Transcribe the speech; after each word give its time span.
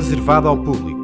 reservada 0.00 0.48
ao 0.48 0.56
público. 0.56 0.99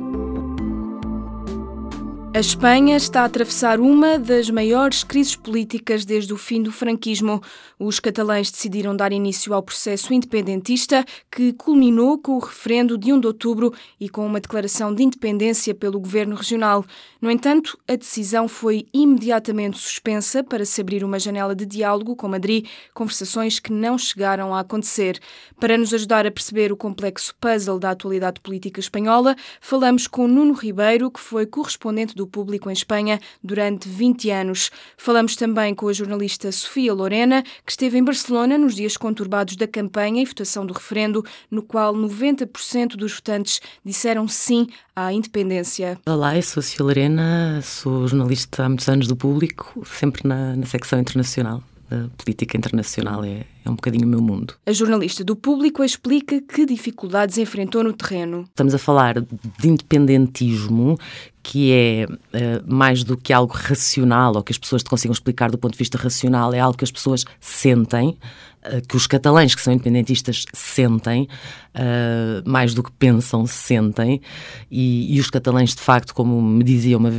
A 2.37 2.39
Espanha 2.39 2.99
está 2.99 3.23
a 3.23 3.25
atravessar 3.25 3.81
uma 3.81 4.19
das 4.19 4.51
maiores 4.51 5.03
crises 5.03 5.35
políticas 5.35 6.05
desde 6.05 6.35
o 6.35 6.37
fim 6.37 6.63
do 6.63 6.71
franquismo. 6.71 7.43
Os 7.79 7.99
catalães 7.99 8.51
decidiram 8.51 8.95
dar 8.95 9.11
início 9.11 9.55
ao 9.55 9.63
processo 9.63 10.13
independentista 10.13 11.03
que 11.33 11.55
culminou 11.55 12.19
com 12.19 12.33
o 12.33 12.39
referendo 12.39 12.99
de 12.99 13.11
1 13.11 13.21
de 13.21 13.27
outubro 13.27 13.73
e 13.99 14.11
com 14.11 14.27
uma 14.27 14.39
declaração 14.39 14.95
de 14.95 15.03
independência 15.03 15.75
pelo 15.75 15.99
governo 15.99 16.37
regional. 16.37 16.85
No 17.23 17.31
entanto, 17.31 17.79
a 17.89 17.97
decisão 17.97 18.47
foi 18.49 18.87
imediatamente 18.93 19.79
suspensa 19.79 20.45
para 20.45 20.67
se 20.67 20.79
abrir 20.83 21.05
uma 21.05 21.19
janela 21.19 21.57
de 21.57 21.65
diálogo 21.65 22.15
com 22.15 22.29
Madrid, 22.29 22.67
conversações 22.93 23.59
que 23.59 23.73
não 23.73 23.97
chegaram 23.97 24.55
a 24.55 24.61
acontecer. 24.61 25.19
Para 25.59 25.79
nos 25.79 25.95
ajudar 25.95 26.27
a 26.27 26.31
perceber 26.31 26.71
o 26.71 26.77
complexo 26.77 27.35
puzzle 27.41 27.79
da 27.79 27.93
atualidade 27.93 28.43
política 28.43 28.79
espanhola, 28.79 29.35
falamos 29.59 30.07
com 30.07 30.29
Nuno 30.29 30.53
Ribeiro, 30.53 31.11
que 31.11 31.19
foi 31.19 31.47
correspondente 31.47 32.15
do 32.15 32.26
público 32.27 32.69
em 32.69 32.73
Espanha 32.73 33.21
durante 33.43 33.89
20 33.89 34.31
anos. 34.31 34.71
Falamos 34.97 35.37
também 35.37 35.75
com 35.75 35.89
a 35.89 35.93
jornalista 35.93 36.51
Sofia 36.51 36.93
Lorena, 36.93 37.43
que 37.65 37.73
esteve 37.73 37.99
em 37.99 38.05
Barcelona 38.05 38.59
nos 38.59 38.75
dias 38.75 38.97
conturbados 38.97 39.57
da 39.57 39.67
campanha 39.67 40.23
e 40.23 40.25
votação 40.25 40.67
do 40.67 40.75
referendo, 40.75 41.25
no 41.51 41.63
qual 41.63 41.95
90% 41.95 42.97
dos 42.97 43.15
votantes 43.15 43.61
disseram 43.85 44.27
sim 44.29 44.67
à 44.95 45.13
independência. 45.13 45.99
Olá, 46.07 46.37
eu 46.37 46.43
sou 46.43 46.63
Sofia 46.63 46.85
Lorena, 46.85 47.61
sou 47.63 48.07
jornalista 48.09 48.65
há 48.65 48.69
muitos 48.69 48.89
anos 48.89 49.07
do 49.07 49.17
público, 49.17 49.83
sempre 49.87 50.27
na, 50.27 50.57
na 50.57 50.67
secção 50.67 50.99
internacional 50.99 51.63
a 51.91 52.09
política 52.17 52.57
internacional 52.57 53.25
é, 53.25 53.45
é 53.67 53.71
um 53.71 53.75
bocadinho 53.75 54.07
o 54.07 54.09
meu 54.09 54.21
mundo. 54.21 54.55
A 54.65 54.73
jornalista 54.73 55.25
do 55.25 55.35
público 55.35 55.83
explica 55.83 56.41
que 56.41 56.65
dificuldades 56.65 57.37
enfrentou 57.39 57.83
no 57.83 57.93
terreno. 57.93 58.45
Estamos 58.49 58.75
a 58.75 58.79
falar 58.79 59.21
de 59.21 59.69
independentismo, 59.69 60.97
que 61.43 61.73
é 61.73 62.07
uh, 62.07 62.65
mais 62.67 63.05
do 63.05 63.17
que 63.17 63.33
algo 63.33 63.53
racional 63.55 64.35
ou 64.35 64.43
que 64.43 64.51
as 64.51 64.59
pessoas 64.59 64.83
te 64.83 64.91
consigam 64.91 65.13
explicar 65.13 65.49
do 65.49 65.57
ponto 65.57 65.73
de 65.73 65.79
vista 65.79 65.97
racional, 65.97 66.53
é 66.53 66.59
algo 66.59 66.77
que 66.77 66.83
as 66.83 66.91
pessoas 66.91 67.25
sentem, 67.41 68.19
uh, 68.67 68.87
que 68.89 68.97
os 68.97 69.07
catalães 69.07 69.55
que 69.55 69.63
são 69.63 69.73
independentistas 69.73 70.45
sentem, 70.53 71.29
uh, 71.77 72.49
mais 72.51 72.75
do 72.75 72.83
que 72.83 72.91
pensam, 72.91 73.47
sentem, 73.47 74.21
e, 74.69 75.17
e, 75.17 75.21
os 75.21 75.31
catalães, 75.31 75.73
de 75.73 75.81
facto, 75.81 76.13
como 76.13 76.43
me 76.43 76.65
dizia 76.65 76.99
uma, 76.99 77.11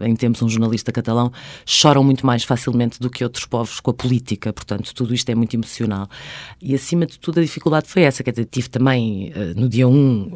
em 0.00 0.16
tempos 0.16 0.42
um 0.42 0.48
jornalista 0.48 0.90
catalão, 0.90 1.30
choram 1.64 2.02
muito 2.02 2.26
mais 2.26 2.42
facilmente 2.42 2.98
do 2.98 3.08
que 3.08 3.22
outros 3.22 3.44
povos 3.46 3.78
com 3.78 3.92
a 3.92 3.94
política, 3.94 4.52
portanto, 4.52 4.92
tudo 4.94 5.14
isto 5.14 5.30
é 5.30 5.34
muito 5.36 5.54
emocional. 5.54 5.95
E 6.60 6.74
acima 6.74 7.06
de 7.06 7.18
tudo, 7.18 7.40
a 7.40 7.42
dificuldade 7.42 7.88
foi 7.88 8.02
essa, 8.02 8.22
quer 8.22 8.30
dizer, 8.30 8.46
tive 8.46 8.68
também, 8.68 9.32
no 9.56 9.68
dia 9.68 9.88
1, 9.88 9.92
um, 9.92 10.30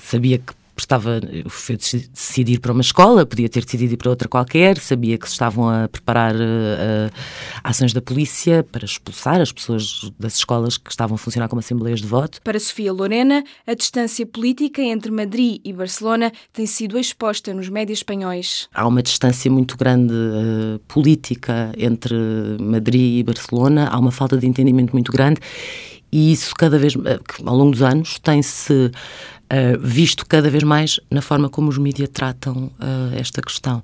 sabia 0.00 0.38
que 0.38 0.52
estava 0.82 1.20
foi 1.48 1.76
decidir 1.76 2.58
para 2.58 2.72
uma 2.72 2.80
escola, 2.80 3.24
podia 3.24 3.48
ter 3.48 3.64
decidido 3.64 3.94
ir 3.94 3.96
para 3.96 4.10
outra 4.10 4.28
qualquer, 4.28 4.78
sabia 4.78 5.16
que 5.16 5.26
se 5.26 5.32
estavam 5.32 5.68
a 5.68 5.88
preparar 5.88 6.34
uh, 6.34 7.10
ações 7.62 7.92
da 7.92 8.02
polícia 8.02 8.64
para 8.64 8.84
expulsar 8.84 9.40
as 9.40 9.52
pessoas 9.52 10.10
das 10.18 10.36
escolas 10.36 10.76
que 10.76 10.90
estavam 10.90 11.14
a 11.14 11.18
funcionar 11.18 11.48
como 11.48 11.60
assembleias 11.60 12.00
de 12.00 12.06
voto. 12.06 12.40
Para 12.42 12.58
Sofia 12.58 12.92
Lorena, 12.92 13.44
a 13.66 13.74
distância 13.74 14.26
política 14.26 14.82
entre 14.82 15.10
Madrid 15.10 15.60
e 15.64 15.72
Barcelona 15.72 16.32
tem 16.52 16.66
sido 16.66 16.98
exposta 16.98 17.54
nos 17.54 17.68
médias 17.68 17.98
espanhóis. 17.98 18.68
Há 18.74 18.86
uma 18.86 19.02
distância 19.02 19.50
muito 19.50 19.76
grande 19.76 20.12
uh, 20.12 20.78
política 20.88 21.72
entre 21.78 22.14
Madrid 22.60 23.20
e 23.20 23.22
Barcelona, 23.22 23.88
há 23.88 23.98
uma 23.98 24.10
falta 24.10 24.36
de 24.36 24.46
entendimento 24.46 24.92
muito 24.92 25.12
grande 25.12 25.40
e 26.14 26.30
isso 26.30 26.54
cada 26.54 26.78
vez, 26.78 26.94
ao 27.44 27.56
longo 27.56 27.72
dos 27.72 27.82
anos, 27.82 28.20
tem-se 28.20 28.72
uh, 28.72 29.80
visto 29.80 30.24
cada 30.24 30.48
vez 30.48 30.62
mais 30.62 31.00
na 31.10 31.20
forma 31.20 31.48
como 31.48 31.68
os 31.68 31.76
mídias 31.76 32.08
tratam 32.12 32.66
uh, 32.78 33.12
esta 33.18 33.42
questão. 33.42 33.82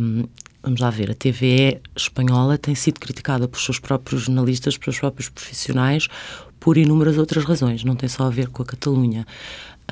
Um, 0.00 0.22
vamos 0.62 0.80
lá 0.80 0.90
ver, 0.90 1.10
a 1.10 1.14
TVE 1.14 1.80
espanhola 1.96 2.56
tem 2.56 2.74
sido 2.74 3.00
criticada 3.00 3.48
pelos 3.48 3.64
seus 3.64 3.78
próprios 3.78 4.22
jornalistas, 4.22 4.76
pelos 4.76 4.96
seus 4.96 5.00
próprios 5.00 5.28
profissionais, 5.28 6.08
por 6.60 6.76
inúmeras 6.76 7.18
outras 7.18 7.44
razões, 7.44 7.82
não 7.82 7.96
tem 7.96 8.08
só 8.08 8.24
a 8.24 8.30
ver 8.30 8.48
com 8.48 8.62
a 8.62 8.66
Catalunha. 8.66 9.26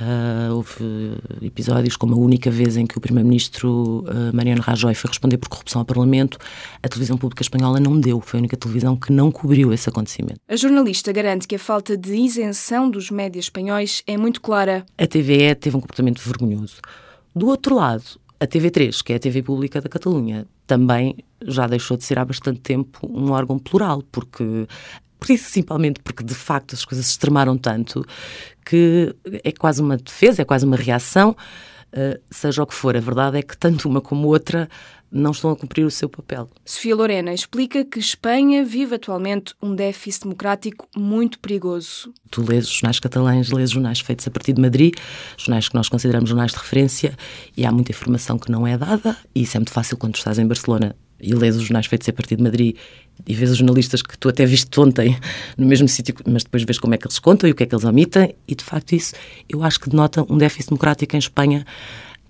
Uh, 0.00 0.54
houve 0.54 1.16
episódios 1.42 1.96
como 1.96 2.14
a 2.14 2.16
única 2.16 2.48
vez 2.48 2.76
em 2.76 2.86
que 2.86 2.96
o 2.96 3.00
Primeiro-Ministro 3.00 4.04
uh, 4.06 4.34
Mariano 4.34 4.62
Rajoy 4.62 4.94
foi 4.94 5.08
responder 5.08 5.36
por 5.36 5.48
corrupção 5.48 5.80
ao 5.80 5.84
Parlamento, 5.84 6.38
a 6.80 6.88
televisão 6.88 7.18
pública 7.18 7.42
espanhola 7.42 7.80
não 7.80 7.98
deu, 7.98 8.20
foi 8.20 8.38
a 8.38 8.40
única 8.40 8.56
televisão 8.56 8.96
que 8.96 9.12
não 9.12 9.32
cobriu 9.32 9.72
esse 9.72 9.88
acontecimento. 9.88 10.40
A 10.48 10.54
jornalista 10.54 11.12
garante 11.12 11.46
que 11.46 11.56
a 11.56 11.58
falta 11.58 11.96
de 11.96 12.14
isenção 12.14 12.88
dos 12.88 13.10
médias 13.10 13.46
espanhóis 13.46 14.02
é 14.06 14.16
muito 14.16 14.40
clara. 14.40 14.86
A 14.96 15.06
TVE 15.06 15.54
teve 15.56 15.76
um 15.76 15.80
comportamento 15.80 16.22
vergonhoso. 16.22 16.76
Do 17.34 17.48
outro 17.48 17.74
lado, 17.74 18.04
a 18.40 18.46
TV3, 18.46 19.02
que 19.02 19.12
é 19.12 19.16
a 19.16 19.18
TV 19.18 19.42
pública 19.42 19.80
da 19.80 19.88
Catalunha, 19.88 20.46
também 20.66 21.16
já 21.42 21.66
deixou 21.66 21.96
de 21.96 22.04
ser 22.04 22.18
há 22.18 22.24
bastante 22.24 22.60
tempo 22.60 23.06
um 23.06 23.32
órgão 23.32 23.58
plural, 23.58 24.02
porque 24.10 24.66
principalmente 25.20 26.00
porque 26.02 26.24
de 26.24 26.34
facto 26.34 26.74
as 26.74 26.84
coisas 26.84 27.04
se 27.04 27.12
extremaram 27.12 27.58
tanto 27.58 28.02
que 28.64 29.14
é 29.44 29.52
quase 29.52 29.82
uma 29.82 29.98
defesa, 29.98 30.40
é 30.40 30.44
quase 30.44 30.64
uma 30.64 30.76
reação, 30.76 31.36
uh, 31.92 32.20
seja 32.30 32.62
o 32.62 32.66
que 32.66 32.74
for. 32.74 32.96
A 32.96 33.00
verdade 33.00 33.38
é 33.38 33.42
que 33.42 33.56
tanto 33.56 33.88
uma 33.88 34.00
como 34.00 34.28
outra 34.28 34.68
não 35.10 35.32
estão 35.32 35.50
a 35.50 35.56
cumprir 35.56 35.84
o 35.84 35.90
seu 35.90 36.08
papel. 36.08 36.48
Sofia 36.64 36.94
Lorena 36.94 37.34
explica 37.34 37.84
que 37.84 37.98
Espanha 37.98 38.64
vive 38.64 38.94
atualmente 38.94 39.54
um 39.60 39.74
déficit 39.74 40.22
democrático 40.22 40.88
muito 40.96 41.38
perigoso. 41.40 42.14
Tu 42.30 42.42
lês 42.42 42.68
jornais 42.68 43.00
catalães, 43.00 43.50
lês 43.50 43.70
jornais 43.70 44.00
feitos 44.00 44.26
a 44.28 44.30
partir 44.30 44.52
de 44.52 44.60
Madrid, 44.60 44.94
jornais 45.36 45.68
que 45.68 45.74
nós 45.74 45.88
consideramos 45.88 46.28
jornais 46.28 46.52
de 46.52 46.58
referência, 46.58 47.16
e 47.56 47.66
há 47.66 47.72
muita 47.72 47.90
informação 47.90 48.38
que 48.38 48.52
não 48.52 48.66
é 48.66 48.78
dada, 48.78 49.16
e 49.34 49.42
isso 49.42 49.56
é 49.56 49.60
muito 49.60 49.72
fácil 49.72 49.96
quando 49.96 50.14
estás 50.14 50.38
em 50.38 50.46
Barcelona 50.46 50.94
e 51.20 51.34
lês 51.34 51.56
os 51.56 51.62
jornais 51.62 51.86
feitos 51.86 52.08
a 52.08 52.12
partir 52.12 52.36
de 52.36 52.42
Madrid 52.42 52.76
e 53.26 53.34
vês 53.34 53.50
os 53.50 53.58
jornalistas 53.58 54.02
que 54.02 54.18
tu 54.18 54.28
até 54.28 54.46
viste 54.46 54.80
ontem 54.80 55.18
no 55.56 55.66
mesmo 55.66 55.88
sítio, 55.88 56.14
mas 56.26 56.44
depois 56.44 56.62
vês 56.62 56.78
como 56.78 56.94
é 56.94 56.98
que 56.98 57.06
eles 57.06 57.18
contam 57.18 57.48
e 57.48 57.52
o 57.52 57.54
que 57.54 57.62
é 57.62 57.66
que 57.66 57.74
eles 57.74 57.84
omitem, 57.84 58.34
e 58.46 58.54
de 58.54 58.64
facto 58.64 58.92
isso 58.92 59.14
eu 59.48 59.62
acho 59.62 59.80
que 59.80 59.90
denota 59.90 60.24
um 60.28 60.38
déficit 60.38 60.70
democrático 60.70 61.16
em 61.16 61.18
Espanha 61.18 61.64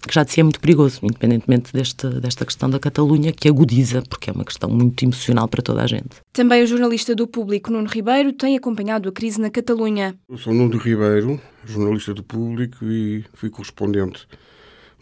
que 0.06 0.14
já 0.14 0.24
de 0.24 0.32
si 0.32 0.40
é 0.40 0.42
muito 0.42 0.60
perigoso, 0.60 1.00
independentemente 1.02 1.72
deste, 1.72 2.08
desta 2.20 2.44
questão 2.44 2.70
da 2.70 2.78
Catalunha, 2.78 3.32
que 3.32 3.48
agudiza, 3.48 4.02
porque 4.08 4.30
é 4.30 4.32
uma 4.32 4.44
questão 4.44 4.70
muito 4.70 5.02
emocional 5.04 5.46
para 5.46 5.62
toda 5.62 5.82
a 5.82 5.86
gente. 5.86 6.16
Também 6.32 6.62
o 6.62 6.66
jornalista 6.66 7.14
do 7.14 7.26
Público, 7.26 7.70
Nuno 7.70 7.88
Ribeiro, 7.88 8.32
tem 8.32 8.56
acompanhado 8.56 9.08
a 9.08 9.12
crise 9.12 9.40
na 9.40 9.50
Catalunha. 9.50 10.14
Eu 10.28 10.38
sou 10.38 10.54
Nuno 10.54 10.78
Ribeiro, 10.78 11.40
jornalista 11.64 12.14
do 12.14 12.22
Público 12.22 12.84
e 12.84 13.24
fui 13.34 13.50
correspondente 13.50 14.26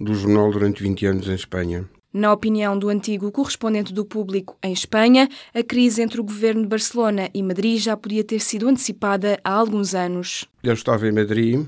do 0.00 0.15
jornal 0.15 0.50
durante 0.50 0.82
20 0.82 1.06
anos 1.06 1.28
em 1.28 1.34
Espanha. 1.34 1.88
Na 2.12 2.32
opinião 2.32 2.78
do 2.78 2.88
antigo 2.88 3.30
correspondente 3.30 3.92
do 3.92 4.04
público 4.04 4.56
em 4.62 4.72
Espanha, 4.72 5.28
a 5.54 5.62
crise 5.62 6.00
entre 6.00 6.20
o 6.20 6.24
governo 6.24 6.62
de 6.62 6.69
Barcelona 6.69 7.28
e 7.34 7.42
Madrid 7.42 7.78
já 7.78 7.96
podia 7.96 8.24
ter 8.24 8.41
sido 8.41 8.66
antecipada 8.66 9.38
há 9.44 9.52
alguns 9.52 9.94
anos. 9.94 10.48
Eu 10.62 10.72
estava 10.72 11.06
em 11.06 11.12
Madrid 11.12 11.66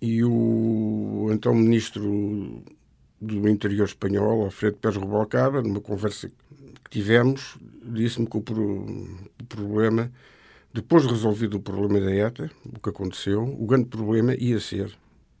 e 0.00 0.22
o 0.22 1.28
então 1.32 1.52
ministro 1.54 2.62
do 3.20 3.48
Interior 3.48 3.84
espanhol, 3.84 4.44
Alfredo 4.44 4.76
Pérez 4.76 4.96
Rubalcaba, 4.96 5.60
numa 5.60 5.80
conversa 5.80 6.28
que 6.28 6.90
tivemos, 6.90 7.58
disse-me 7.82 8.26
que 8.26 8.36
o, 8.36 8.42
problema, 9.48 10.10
depois 10.72 11.02
de 11.02 11.10
resolvido 11.10 11.58
o 11.58 11.60
problema 11.60 12.00
da 12.00 12.14
ETA, 12.14 12.50
o 12.64 12.78
que 12.78 12.88
aconteceu, 12.88 13.42
o 13.42 13.66
grande 13.66 13.86
problema 13.86 14.34
ia 14.34 14.60
ser 14.60 14.96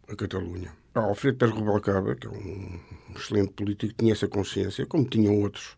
a 0.08 0.16
Catalunha. 0.16 0.72
Alfredo 0.92 1.38
Pérez 1.38 1.54
Rubalcaba, 1.54 2.16
que 2.16 2.26
é 2.26 2.30
um 2.30 2.80
excelente 3.16 3.52
político, 3.52 3.94
tinha 3.96 4.12
essa 4.12 4.28
consciência, 4.28 4.86
como 4.86 5.04
tinham 5.04 5.40
outros 5.40 5.76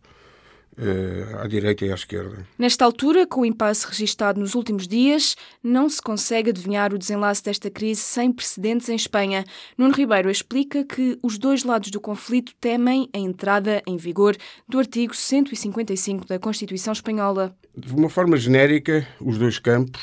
uh, 0.77 1.39
à 1.39 1.47
direita 1.47 1.85
e 1.85 1.91
à 1.91 1.95
esquerda. 1.95 2.45
Nesta 2.57 2.85
altura, 2.85 3.25
com 3.27 3.41
o 3.41 3.45
impasse 3.45 3.85
registado 3.87 4.39
nos 4.39 4.55
últimos 4.55 4.87
dias, 4.87 5.35
não 5.63 5.89
se 5.89 6.01
consegue 6.01 6.49
adivinhar 6.49 6.93
o 6.93 6.97
desenlace 6.97 7.43
desta 7.43 7.69
crise 7.69 8.01
sem 8.01 8.31
precedentes 8.31 8.89
em 8.89 8.95
Espanha. 8.95 9.43
Nuno 9.77 9.93
Ribeiro 9.93 10.29
explica 10.29 10.83
que 10.83 11.17
os 11.21 11.37
dois 11.37 11.63
lados 11.63 11.91
do 11.91 11.99
conflito 11.99 12.53
temem 12.59 13.09
a 13.13 13.17
entrada 13.17 13.81
em 13.87 13.97
vigor 13.97 14.35
do 14.67 14.79
artigo 14.79 15.15
155 15.15 16.27
da 16.27 16.39
Constituição 16.39 16.93
Espanhola. 16.93 17.55
De 17.75 17.93
uma 17.93 18.09
forma 18.09 18.37
genérica, 18.37 19.07
os 19.19 19.37
dois 19.37 19.59
campos 19.59 20.01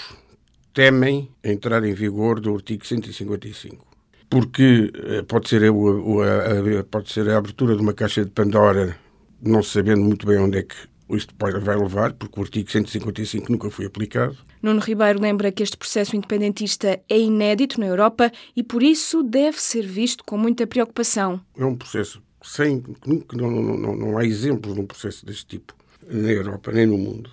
temem 0.72 1.28
a 1.44 1.48
entrada 1.48 1.88
em 1.88 1.94
vigor 1.94 2.40
do 2.40 2.54
artigo 2.54 2.86
155 2.86 3.89
porque 4.30 4.92
eh, 4.94 5.22
pode 5.22 5.48
ser, 5.48 5.64
a, 5.64 6.80
a, 6.80 6.84
pode 6.84 7.12
ser 7.12 7.28
a 7.28 7.36
abertura 7.36 7.74
de 7.74 7.82
uma 7.82 7.92
caixa 7.92 8.24
de 8.24 8.30
Pandora, 8.30 8.96
não 9.42 9.62
sabendo 9.62 10.02
muito 10.02 10.26
bem 10.26 10.38
onde 10.38 10.58
é 10.58 10.62
que 10.62 10.76
isto 11.10 11.34
vai 11.36 11.76
levar, 11.76 12.12
porque 12.12 12.38
o 12.38 12.42
artigo 12.42 12.70
155 12.70 13.50
nunca 13.50 13.68
foi 13.68 13.86
aplicado. 13.86 14.38
Nuno 14.62 14.80
Ribeiro 14.80 15.20
lembra 15.20 15.50
que 15.50 15.62
este 15.62 15.76
processo 15.76 16.14
independentista 16.14 17.00
é 17.08 17.18
inédito 17.18 17.80
na 17.80 17.86
Europa 17.86 18.30
e, 18.54 18.62
por 18.62 18.82
isso, 18.82 19.22
deve 19.22 19.60
ser 19.60 19.84
visto 19.84 20.22
com 20.24 20.36
muita 20.36 20.66
preocupação. 20.66 21.40
É 21.58 21.64
um 21.64 21.74
processo 21.74 22.22
sem. 22.42 22.82
Não, 23.06 23.50
não, 23.50 23.76
não, 23.76 23.96
não 23.96 24.18
há 24.18 24.24
exemplos 24.24 24.74
de 24.74 24.80
um 24.80 24.86
processo 24.86 25.26
deste 25.26 25.46
tipo 25.46 25.74
na 26.08 26.30
Europa 26.30 26.70
nem 26.72 26.86
no 26.86 26.98
mundo. 26.98 27.30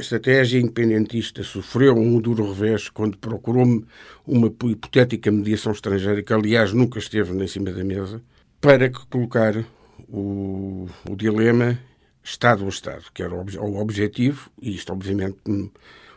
Estratégia 0.00 0.58
independentista 0.58 1.42
sofreu 1.42 1.96
um 1.96 2.18
duro 2.18 2.52
revés 2.52 2.88
quando 2.88 3.18
procurou 3.18 3.84
uma 4.26 4.46
hipotética 4.46 5.30
mediação 5.30 5.72
estrangeira, 5.72 6.22
que 6.22 6.32
aliás 6.32 6.72
nunca 6.72 6.98
esteve 6.98 7.32
em 7.32 7.46
cima 7.46 7.70
da 7.70 7.84
mesa, 7.84 8.22
para 8.60 8.90
colocar 8.90 9.64
o, 10.08 10.88
o 11.08 11.16
dilema 11.16 11.78
Estado 12.22 12.64
a 12.64 12.68
Estado, 12.68 13.04
que 13.12 13.22
era 13.22 13.34
o 13.34 13.76
objetivo, 13.76 14.50
e 14.60 14.74
isto 14.74 14.92
obviamente 14.92 15.38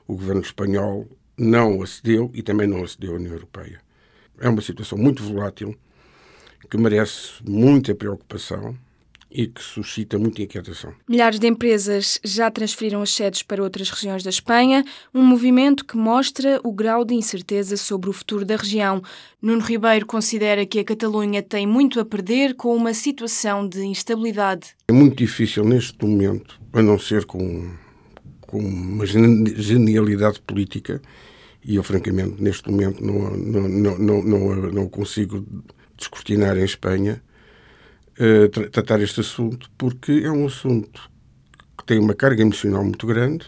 o 0.07 0.15
governo 0.15 0.41
espanhol 0.41 1.07
não 1.37 1.81
acedeu 1.81 2.31
e 2.33 2.41
também 2.41 2.67
não 2.67 2.83
acedeu 2.83 3.13
à 3.13 3.15
União 3.15 3.33
Europeia. 3.33 3.81
É 4.39 4.47
uma 4.47 4.61
situação 4.61 4.97
muito 4.97 5.23
volátil, 5.23 5.75
que 6.69 6.77
merece 6.77 7.43
muita 7.43 7.93
preocupação 7.93 8.77
e 9.35 9.47
que 9.47 9.61
suscita 9.61 10.17
muita 10.17 10.41
inquietação. 10.41 10.93
Milhares 11.07 11.39
de 11.39 11.47
empresas 11.47 12.17
já 12.23 12.49
transferiram 12.49 13.01
as 13.01 13.13
sedes 13.13 13.43
para 13.43 13.61
outras 13.61 13.89
regiões 13.89 14.23
da 14.23 14.29
Espanha, 14.29 14.85
um 15.13 15.21
movimento 15.21 15.83
que 15.83 15.97
mostra 15.97 16.61
o 16.63 16.71
grau 16.71 17.03
de 17.03 17.13
incerteza 17.13 17.75
sobre 17.75 18.09
o 18.09 18.13
futuro 18.13 18.45
da 18.45 18.55
região. 18.55 19.01
Nuno 19.41 19.61
Ribeiro 19.61 20.05
considera 20.05 20.65
que 20.65 20.79
a 20.79 20.85
Catalunha 20.85 21.43
tem 21.43 21.67
muito 21.67 21.99
a 21.99 22.05
perder 22.05 22.55
com 22.55 22.73
uma 22.73 22.93
situação 22.93 23.67
de 23.67 23.81
instabilidade. 23.81 24.73
É 24.87 24.93
muito 24.93 25.17
difícil 25.17 25.65
neste 25.65 26.03
momento, 26.05 26.57
a 26.71 26.81
não 26.81 26.97
ser 26.97 27.25
com, 27.25 27.73
com 28.39 28.59
uma 28.59 29.05
genialidade 29.05 30.39
política, 30.39 31.01
e 31.61 31.75
eu 31.75 31.83
francamente 31.83 32.41
neste 32.41 32.71
momento 32.71 33.03
não, 33.03 33.31
não, 33.35 33.67
não, 33.67 33.97
não, 33.97 34.23
não, 34.23 34.55
não 34.71 34.87
consigo 34.87 35.45
descortinar 35.97 36.57
em 36.57 36.63
Espanha 36.63 37.21
tra 38.51 38.69
tratar 38.69 39.01
este 39.01 39.19
assunto, 39.21 39.69
porque 39.77 40.21
é 40.23 40.31
um 40.31 40.45
assunto 40.45 41.09
que 41.77 41.85
tem 41.85 41.99
uma 41.99 42.13
carga 42.13 42.41
emocional 42.41 42.83
muito 42.83 43.05
grande 43.05 43.45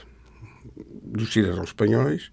dos 1.04 1.32
cidadãos 1.32 1.70
espanhóis, 1.70 2.32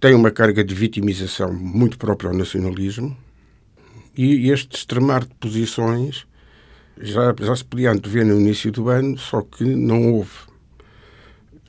tem 0.00 0.14
uma 0.14 0.30
carga 0.30 0.64
de 0.64 0.74
vitimização 0.74 1.52
muito 1.52 1.96
própria 1.98 2.30
ao 2.30 2.36
nacionalismo, 2.36 3.16
e 4.16 4.50
este 4.50 4.76
extremar 4.76 5.24
de 5.24 5.34
posições 5.36 6.26
já, 7.00 7.34
já 7.40 7.54
se 7.54 7.64
podia 7.64 7.92
antever 7.92 8.26
no 8.26 8.40
início 8.40 8.72
do 8.72 8.88
ano, 8.88 9.16
só 9.16 9.42
que 9.42 9.64
não 9.64 10.14
houve. 10.14 10.32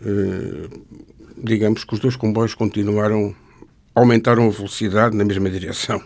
Uh, 0.02 0.70
digamos 1.38 1.84
que 1.84 1.94
os 1.94 2.00
dois 2.00 2.16
comboios 2.16 2.56
continuaram, 2.56 3.36
aumentaram 3.94 4.48
a 4.48 4.52
velocidade 4.52 5.16
na 5.16 5.24
mesma 5.24 5.50
direção, 5.50 6.02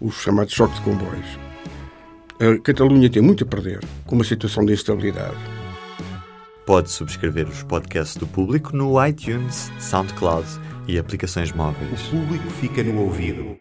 os 0.00 0.14
chamados 0.16 0.54
choques 0.54 0.76
de 0.76 0.84
comboios. 0.84 1.45
A 2.38 2.58
Catalunha 2.60 3.08
tem 3.08 3.22
muito 3.22 3.44
a 3.44 3.46
perder 3.46 3.80
com 4.04 4.14
uma 4.14 4.24
situação 4.24 4.62
de 4.66 4.74
instabilidade. 4.74 5.36
Pode 6.66 6.90
subscrever 6.90 7.48
os 7.48 7.62
podcasts 7.62 8.16
do 8.16 8.26
público 8.26 8.76
no 8.76 9.02
iTunes, 9.06 9.72
SoundCloud 9.80 10.46
e 10.86 10.98
aplicações 10.98 11.50
móveis. 11.52 12.08
O 12.08 12.10
público 12.10 12.50
fica 12.50 12.82
no 12.82 13.04
ouvido. 13.04 13.56